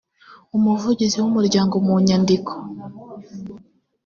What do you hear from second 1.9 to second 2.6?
nyandiko